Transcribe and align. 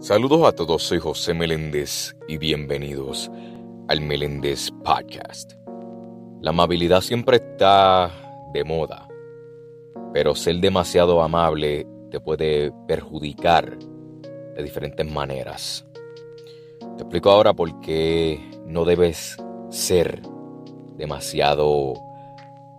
Saludos 0.00 0.48
a 0.48 0.52
todos, 0.52 0.82
soy 0.82 0.98
José 0.98 1.34
Meléndez 1.34 2.16
y 2.26 2.38
bienvenidos 2.38 3.30
al 3.86 4.00
Meléndez 4.00 4.70
Podcast. 4.82 5.52
La 6.40 6.50
amabilidad 6.50 7.02
siempre 7.02 7.36
está 7.36 8.10
de 8.54 8.64
moda, 8.64 9.06
pero 10.14 10.34
ser 10.34 10.56
demasiado 10.56 11.22
amable 11.22 11.86
te 12.10 12.18
puede 12.18 12.72
perjudicar 12.88 13.76
de 14.56 14.62
diferentes 14.62 15.06
maneras. 15.06 15.86
Te 16.78 17.02
explico 17.02 17.30
ahora 17.30 17.52
por 17.52 17.82
qué 17.82 18.40
no 18.64 18.86
debes 18.86 19.36
ser 19.68 20.22
demasiado 20.96 21.92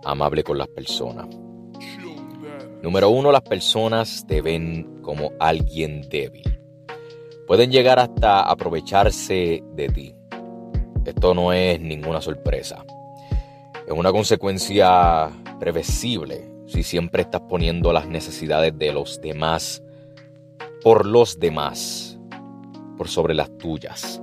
amable 0.04 0.42
con 0.42 0.58
las 0.58 0.66
personas. 0.66 1.28
Número 2.82 3.10
uno, 3.10 3.30
las 3.30 3.42
personas 3.42 4.26
te 4.26 4.42
ven 4.42 5.00
como 5.02 5.30
alguien 5.38 6.02
débil 6.10 6.61
pueden 7.52 7.70
llegar 7.70 7.98
hasta 7.98 8.40
aprovecharse 8.40 9.62
de 9.74 9.88
ti. 9.90 10.14
Esto 11.04 11.34
no 11.34 11.52
es 11.52 11.78
ninguna 11.78 12.22
sorpresa. 12.22 12.82
Es 13.86 13.92
una 13.92 14.10
consecuencia 14.10 15.28
previsible 15.60 16.50
si 16.66 16.82
siempre 16.82 17.20
estás 17.20 17.42
poniendo 17.42 17.92
las 17.92 18.08
necesidades 18.08 18.78
de 18.78 18.94
los 18.94 19.20
demás 19.20 19.82
por 20.82 21.04
los 21.04 21.38
demás, 21.40 22.18
por 22.96 23.08
sobre 23.08 23.34
las 23.34 23.54
tuyas. 23.58 24.22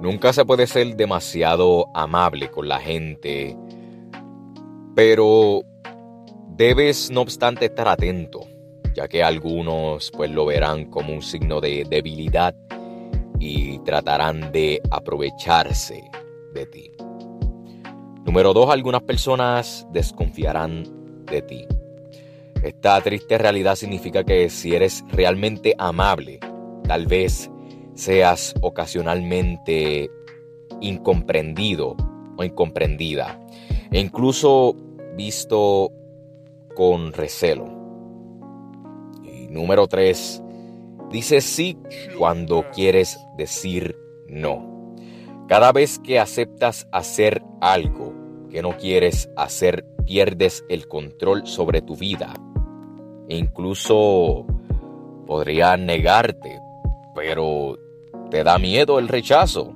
Nunca 0.00 0.32
se 0.32 0.46
puede 0.46 0.66
ser 0.66 0.96
demasiado 0.96 1.84
amable 1.94 2.50
con 2.50 2.66
la 2.66 2.78
gente, 2.78 3.58
pero 4.94 5.60
debes 6.56 7.10
no 7.10 7.20
obstante 7.20 7.66
estar 7.66 7.88
atento 7.88 8.46
ya 8.94 9.08
que 9.08 9.22
algunos 9.22 10.10
pues 10.10 10.30
lo 10.30 10.46
verán 10.46 10.86
como 10.86 11.12
un 11.12 11.22
signo 11.22 11.60
de 11.60 11.84
debilidad 11.88 12.54
y 13.38 13.78
tratarán 13.80 14.52
de 14.52 14.80
aprovecharse 14.90 16.04
de 16.52 16.66
ti. 16.66 16.90
Número 18.24 18.52
dos, 18.52 18.70
algunas 18.70 19.02
personas 19.02 19.86
desconfiarán 19.92 20.84
de 21.26 21.42
ti. 21.42 21.66
Esta 22.62 23.00
triste 23.00 23.38
realidad 23.38 23.76
significa 23.76 24.24
que 24.24 24.50
si 24.50 24.74
eres 24.74 25.04
realmente 25.08 25.74
amable, 25.78 26.40
tal 26.86 27.06
vez 27.06 27.50
seas 27.94 28.54
ocasionalmente 28.60 30.10
incomprendido 30.80 31.96
o 32.36 32.44
incomprendida 32.44 33.40
e 33.90 34.00
incluso 34.00 34.74
visto 35.16 35.90
con 36.74 37.12
recelo. 37.12 37.77
Número 39.48 39.88
3. 39.88 40.42
Dice 41.10 41.40
sí 41.40 41.78
cuando 42.18 42.66
quieres 42.70 43.18
decir 43.36 43.96
no. 44.28 44.94
Cada 45.48 45.72
vez 45.72 45.98
que 45.98 46.18
aceptas 46.18 46.86
hacer 46.92 47.42
algo 47.62 48.12
que 48.50 48.60
no 48.60 48.76
quieres 48.76 49.30
hacer, 49.36 49.86
pierdes 50.04 50.64
el 50.68 50.86
control 50.86 51.46
sobre 51.46 51.80
tu 51.80 51.96
vida. 51.96 52.34
Incluso 53.28 54.46
podría 55.26 55.76
negarte, 55.76 56.60
pero 57.14 57.78
te 58.30 58.44
da 58.44 58.58
miedo 58.58 58.98
el 58.98 59.08
rechazo 59.08 59.72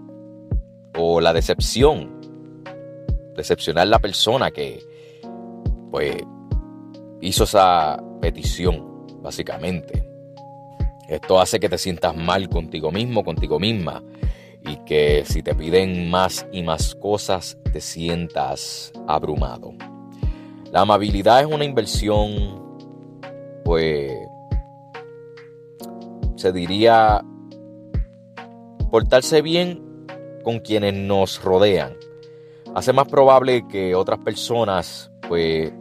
o 0.98 1.20
la 1.23 1.33
decepción. 1.33 2.20
Decepcionar 3.36 3.83
a 3.83 3.91
la 3.91 3.98
persona 3.98 4.51
que 4.51 4.83
pues 5.91 6.17
hizo 7.23 7.45
esa 7.45 8.03
petición 8.20 8.92
básicamente. 9.23 10.05
Esto 11.09 11.41
hace 11.41 11.61
que 11.61 11.69
te 11.69 11.78
sientas 11.78 12.17
mal 12.17 12.48
contigo 12.48 12.91
mismo, 12.91 13.25
contigo 13.25 13.59
misma, 13.59 14.03
y 14.64 14.77
que 14.84 15.25
si 15.27 15.42
te 15.42 15.55
piden 15.55 16.11
más 16.11 16.47
y 16.53 16.62
más 16.62 16.95
cosas, 16.95 17.59
te 17.73 17.81
sientas 17.81 18.92
abrumado. 19.06 19.73
La 20.70 20.83
amabilidad 20.83 21.41
es 21.41 21.47
una 21.47 21.64
inversión, 21.64 22.79
pues, 23.64 24.13
se 26.36 26.52
diría, 26.52 27.23
portarse 28.91 29.42
bien 29.42 30.07
con 30.42 30.61
quienes 30.61 30.95
nos 30.95 31.42
rodean. 31.42 31.97
Hace 32.74 32.92
más 32.92 33.07
probable 33.08 33.67
que 33.68 33.95
otras 33.95 34.18
personas, 34.20 35.11
pues, 35.29 35.73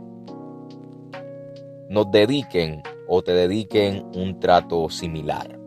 nos 1.90 2.12
dediquen 2.12 2.84
o 3.14 3.22
te 3.22 3.34
dediquen 3.34 4.06
un 4.16 4.40
trato 4.40 4.90
similar. 4.90 5.60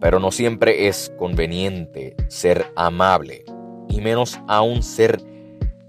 Pero 0.00 0.18
no 0.18 0.32
siempre 0.32 0.88
es 0.88 1.12
conveniente 1.16 2.16
ser 2.26 2.66
amable 2.74 3.44
y 3.88 4.00
menos 4.00 4.40
aún 4.48 4.82
ser 4.82 5.22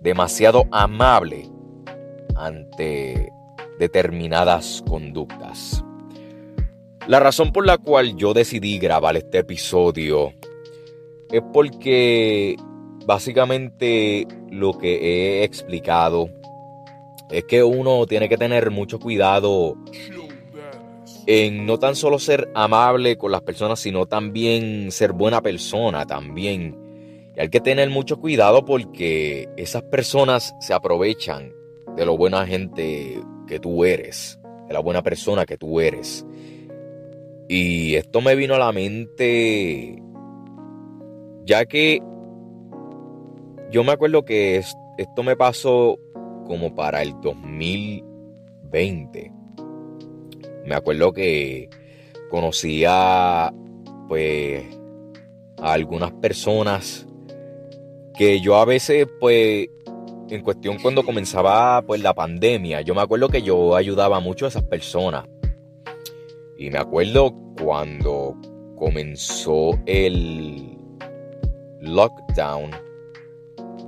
demasiado 0.01 0.65
amable 0.69 1.49
ante 2.35 3.31
determinadas 3.79 4.83
conductas. 4.87 5.83
La 7.07 7.19
razón 7.19 7.51
por 7.51 7.65
la 7.65 7.79
cual 7.79 8.15
yo 8.15 8.35
decidí 8.35 8.77
grabar 8.77 9.17
este 9.17 9.39
episodio 9.39 10.31
es 11.31 11.41
porque 11.51 12.55
básicamente 13.07 14.27
lo 14.51 14.77
que 14.77 15.39
he 15.39 15.43
explicado 15.43 16.29
es 17.29 17.43
que 17.45 17.63
uno 17.63 18.05
tiene 18.05 18.29
que 18.29 18.37
tener 18.37 18.71
mucho 18.71 18.99
cuidado 18.99 19.75
en 21.25 21.65
no 21.65 21.79
tan 21.79 21.95
solo 21.95 22.19
ser 22.19 22.49
amable 22.53 23.17
con 23.17 23.31
las 23.31 23.41
personas, 23.41 23.79
sino 23.79 24.05
también 24.05 24.91
ser 24.91 25.13
buena 25.13 25.41
persona 25.41 26.05
también. 26.05 26.77
Y 27.35 27.39
hay 27.39 27.49
que 27.49 27.61
tener 27.61 27.89
mucho 27.89 28.19
cuidado 28.19 28.65
porque 28.65 29.49
esas 29.57 29.83
personas 29.83 30.53
se 30.59 30.73
aprovechan 30.73 31.53
de 31.95 32.05
lo 32.05 32.17
buena 32.17 32.45
gente 32.45 33.19
que 33.47 33.59
tú 33.59 33.85
eres, 33.85 34.39
de 34.67 34.73
la 34.73 34.79
buena 34.79 35.01
persona 35.01 35.45
que 35.45 35.57
tú 35.57 35.79
eres. 35.79 36.25
Y 37.47 37.95
esto 37.95 38.21
me 38.21 38.35
vino 38.35 38.55
a 38.55 38.59
la 38.59 38.71
mente 38.71 40.01
ya 41.45 41.65
que 41.65 42.01
yo 43.71 43.83
me 43.83 43.91
acuerdo 43.91 44.23
que 44.23 44.57
esto 44.97 45.23
me 45.23 45.35
pasó 45.35 45.99
como 46.45 46.75
para 46.75 47.01
el 47.01 47.13
2020. 47.21 49.31
Me 50.65 50.75
acuerdo 50.75 51.13
que 51.13 51.69
conocía 52.29 53.53
pues 54.07 54.63
a 55.61 55.73
algunas 55.73 56.11
personas 56.13 57.05
que 58.15 58.39
yo 58.39 58.57
a 58.57 58.65
veces 58.65 59.07
pues 59.19 59.67
en 60.29 60.41
cuestión 60.41 60.77
cuando 60.81 61.03
comenzaba 61.03 61.81
pues 61.81 62.01
la 62.01 62.13
pandemia, 62.13 62.81
yo 62.81 62.95
me 62.95 63.01
acuerdo 63.01 63.29
que 63.29 63.41
yo 63.41 63.75
ayudaba 63.75 64.19
mucho 64.19 64.45
a 64.45 64.49
esas 64.49 64.63
personas. 64.63 65.25
Y 66.57 66.69
me 66.69 66.77
acuerdo 66.77 67.33
cuando 67.61 68.35
comenzó 68.75 69.77
el 69.85 70.77
lockdown 71.81 72.71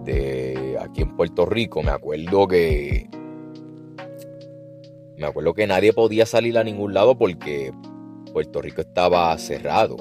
de 0.05 0.77
aquí 0.79 1.01
en 1.01 1.15
Puerto 1.15 1.45
Rico, 1.45 1.83
me 1.83 1.91
acuerdo 1.91 2.47
que 2.47 3.09
me 5.17 5.27
acuerdo 5.27 5.53
que 5.53 5.65
nadie 5.65 5.93
podía 5.93 6.25
salir 6.25 6.57
a 6.57 6.63
ningún 6.63 6.93
lado 6.93 7.17
porque 7.17 7.71
Puerto 8.33 8.61
Rico 8.61 8.81
estaba 8.81 9.37
cerrado 9.37 9.95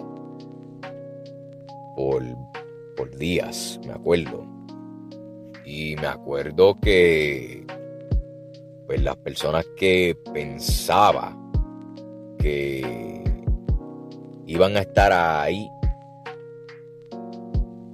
por, 1.96 2.22
por 2.96 3.16
días, 3.16 3.78
me 3.86 3.92
acuerdo. 3.92 4.44
Y 5.64 5.96
me 5.96 6.08
acuerdo 6.08 6.74
que 6.80 7.64
pues 8.86 9.02
las 9.02 9.16
personas 9.16 9.64
que 9.76 10.16
pensaba 10.32 11.36
que 12.38 13.24
iban 14.46 14.76
a 14.76 14.80
estar 14.80 15.12
ahí 15.12 15.68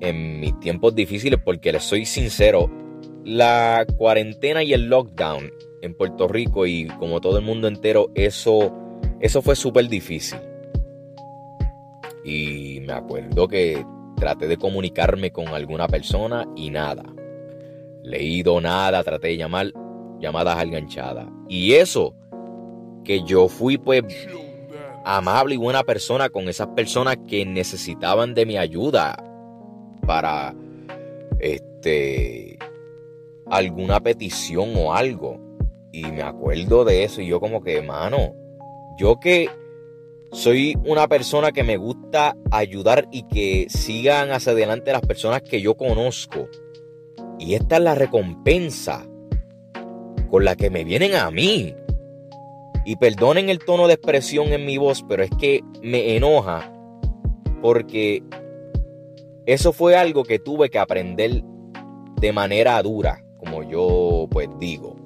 en 0.00 0.40
mis 0.40 0.58
tiempos 0.60 0.94
difíciles 0.94 1.38
porque 1.44 1.72
les 1.72 1.84
soy 1.84 2.04
sincero, 2.04 2.70
la 3.24 3.86
cuarentena 3.96 4.62
y 4.62 4.72
el 4.72 4.88
lockdown 4.88 5.52
en 5.82 5.94
Puerto 5.94 6.28
Rico 6.28 6.66
y 6.66 6.86
como 6.98 7.20
todo 7.20 7.38
el 7.38 7.44
mundo 7.44 7.68
entero, 7.68 8.10
eso, 8.14 8.72
eso 9.20 9.42
fue 9.42 9.56
súper 9.56 9.88
difícil. 9.88 10.38
Y 12.24 12.80
me 12.86 12.92
acuerdo 12.92 13.48
que 13.48 13.84
traté 14.16 14.46
de 14.46 14.56
comunicarme 14.56 15.30
con 15.30 15.48
alguna 15.48 15.88
persona 15.88 16.46
y 16.56 16.70
nada. 16.70 17.04
Leído 18.02 18.60
nada, 18.60 19.02
traté 19.02 19.28
de 19.28 19.36
llamar 19.38 19.72
llamadas 20.18 20.62
enganchadas. 20.62 21.26
Y 21.48 21.72
eso, 21.72 22.14
que 23.04 23.22
yo 23.22 23.48
fui 23.48 23.78
pues 23.78 24.02
amable 25.04 25.54
y 25.54 25.58
buena 25.58 25.82
persona 25.82 26.28
con 26.28 26.48
esas 26.48 26.68
personas 26.68 27.16
que 27.26 27.46
necesitaban 27.46 28.34
de 28.34 28.44
mi 28.44 28.58
ayuda 28.58 29.16
para 30.10 30.56
este 31.38 32.58
alguna 33.46 34.00
petición 34.00 34.72
o 34.76 34.92
algo. 34.92 35.38
Y 35.92 36.02
me 36.02 36.22
acuerdo 36.22 36.84
de 36.84 37.04
eso 37.04 37.20
y 37.20 37.28
yo 37.28 37.38
como 37.38 37.62
que, 37.62 37.80
mano, 37.80 38.34
yo 38.98 39.20
que 39.20 39.48
soy 40.32 40.76
una 40.84 41.06
persona 41.06 41.52
que 41.52 41.62
me 41.62 41.76
gusta 41.76 42.36
ayudar 42.50 43.06
y 43.12 43.22
que 43.28 43.66
sigan 43.68 44.32
hacia 44.32 44.50
adelante 44.50 44.90
las 44.90 45.02
personas 45.02 45.42
que 45.42 45.60
yo 45.60 45.76
conozco. 45.76 46.48
Y 47.38 47.54
esta 47.54 47.76
es 47.76 47.82
la 47.82 47.94
recompensa 47.94 49.06
con 50.28 50.44
la 50.44 50.56
que 50.56 50.70
me 50.70 50.82
vienen 50.82 51.14
a 51.14 51.30
mí. 51.30 51.72
Y 52.84 52.96
perdonen 52.96 53.48
el 53.48 53.60
tono 53.60 53.86
de 53.86 53.94
expresión 53.94 54.52
en 54.52 54.66
mi 54.66 54.76
voz, 54.76 55.04
pero 55.08 55.22
es 55.22 55.30
que 55.38 55.62
me 55.82 56.16
enoja 56.16 56.72
porque 57.62 58.24
eso 59.46 59.72
fue 59.72 59.96
algo 59.96 60.24
que 60.24 60.38
tuve 60.38 60.70
que 60.70 60.78
aprender 60.78 61.42
de 62.20 62.32
manera 62.32 62.82
dura, 62.82 63.24
como 63.38 63.62
yo 63.62 64.28
pues 64.30 64.48
digo. 64.58 64.96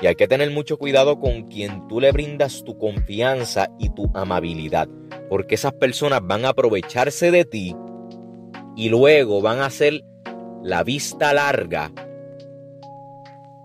Y 0.00 0.06
hay 0.06 0.14
que 0.14 0.28
tener 0.28 0.50
mucho 0.50 0.78
cuidado 0.78 1.18
con 1.18 1.48
quien 1.48 1.86
tú 1.88 2.00
le 2.00 2.12
brindas 2.12 2.62
tu 2.64 2.78
confianza 2.78 3.68
y 3.78 3.90
tu 3.90 4.10
amabilidad, 4.14 4.88
porque 5.28 5.56
esas 5.56 5.72
personas 5.72 6.20
van 6.22 6.44
a 6.44 6.50
aprovecharse 6.50 7.30
de 7.30 7.44
ti 7.44 7.76
y 8.76 8.88
luego 8.88 9.42
van 9.42 9.58
a 9.58 9.66
hacer 9.66 10.04
la 10.62 10.84
vista 10.84 11.34
larga 11.34 11.90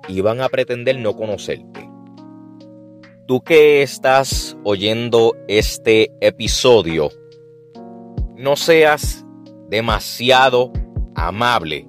y 0.07 0.21
van 0.21 0.41
a 0.41 0.49
pretender 0.49 0.99
no 0.99 1.15
conocerte. 1.15 1.89
Tú 3.25 3.41
que 3.41 3.83
estás 3.83 4.57
oyendo 4.63 5.33
este 5.47 6.11
episodio, 6.19 7.09
no 8.35 8.55
seas 8.55 9.25
demasiado 9.69 10.71
amable 11.15 11.87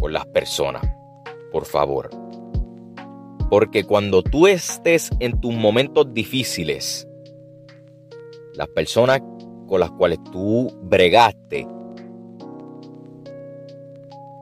con 0.00 0.12
las 0.12 0.26
personas, 0.26 0.82
por 1.52 1.64
favor. 1.64 2.10
Porque 3.50 3.84
cuando 3.84 4.22
tú 4.22 4.46
estés 4.46 5.10
en 5.20 5.40
tus 5.40 5.54
momentos 5.54 6.12
difíciles, 6.12 7.08
las 8.54 8.68
personas 8.68 9.20
con 9.66 9.80
las 9.80 9.90
cuales 9.92 10.18
tú 10.32 10.70
bregaste, 10.82 11.66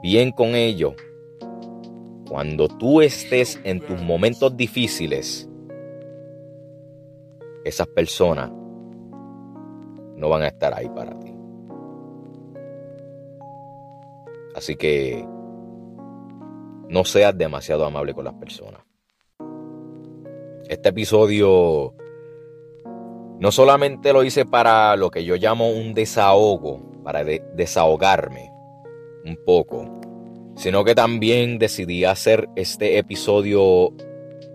bien 0.02 0.30
con 0.32 0.54
ellos, 0.54 0.94
cuando 2.28 2.68
tú 2.68 3.00
estés 3.00 3.60
en 3.64 3.80
tus 3.80 4.00
momentos 4.00 4.56
difíciles, 4.56 5.48
esas 7.64 7.86
personas 7.88 8.50
no 10.16 10.28
van 10.28 10.42
a 10.42 10.48
estar 10.48 10.72
ahí 10.72 10.88
para 10.88 11.18
ti. 11.20 11.31
Así 14.54 14.76
que 14.76 15.24
no 16.88 17.04
seas 17.04 17.36
demasiado 17.36 17.84
amable 17.84 18.14
con 18.14 18.24
las 18.24 18.34
personas. 18.34 18.82
Este 20.68 20.90
episodio 20.90 21.94
no 23.40 23.50
solamente 23.50 24.12
lo 24.12 24.22
hice 24.22 24.44
para 24.46 24.94
lo 24.96 25.10
que 25.10 25.24
yo 25.24 25.36
llamo 25.36 25.70
un 25.70 25.94
desahogo, 25.94 27.02
para 27.02 27.24
desahogarme 27.24 28.52
un 29.24 29.36
poco, 29.44 30.00
sino 30.56 30.84
que 30.84 30.94
también 30.94 31.58
decidí 31.58 32.04
hacer 32.04 32.48
este 32.56 32.98
episodio 32.98 33.92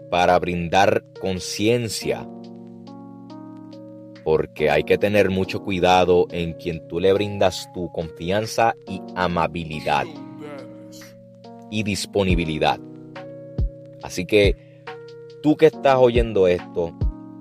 para 0.10 0.40
brindar 0.40 1.04
conciencia, 1.20 2.28
porque 4.28 4.70
hay 4.70 4.84
que 4.84 4.98
tener 4.98 5.30
mucho 5.30 5.64
cuidado 5.64 6.28
en 6.32 6.52
quien 6.52 6.86
tú 6.90 7.00
le 7.00 7.14
brindas 7.14 7.70
tu 7.74 7.90
confianza 7.94 8.76
y 8.86 9.00
amabilidad 9.16 10.04
y 11.72 11.84
disponibilidad. 11.84 12.78
Así 14.04 14.26
que 14.26 14.58
tú 15.42 15.56
que 15.56 15.68
estás 15.68 15.96
oyendo 15.96 16.50
esto, 16.50 16.94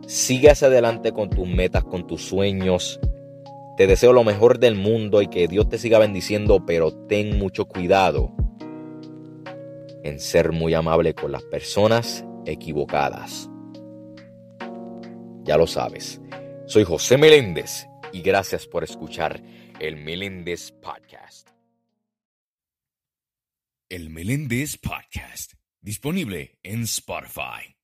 sigue 0.07 0.49
hacia 0.49 0.69
adelante 0.69 1.11
con 1.11 1.29
tus 1.29 1.49
metas, 1.49 1.83
con 1.83 2.07
tus 2.07 2.23
sueños. 2.23 3.01
Te 3.77 3.89
deseo 3.89 4.13
lo 4.13 4.23
mejor 4.23 4.61
del 4.61 4.77
mundo 4.77 5.23
y 5.23 5.27
que 5.27 5.49
Dios 5.49 5.69
te 5.69 5.79
siga 5.79 5.99
bendiciendo, 5.99 6.65
pero 6.65 6.93
ten 6.93 7.37
mucho 7.37 7.65
cuidado 7.65 8.31
en 10.05 10.21
ser 10.21 10.53
muy 10.53 10.73
amable 10.73 11.15
con 11.15 11.33
las 11.33 11.43
personas 11.43 12.25
equivocadas. 12.45 13.51
Ya 15.43 15.57
lo 15.57 15.67
sabes. 15.67 16.21
Soy 16.67 16.83
José 16.83 17.17
Meléndez 17.17 17.87
y 18.13 18.23
gracias 18.23 18.67
por 18.67 18.83
escuchar 18.83 19.41
el 19.79 19.97
Meléndez 19.97 20.73
Podcast. 20.73 21.49
El 23.89 24.11
Meléndez 24.11 24.77
Podcast, 24.77 25.53
disponible 25.81 26.59
en 26.65 26.83
Spotify. 26.83 27.76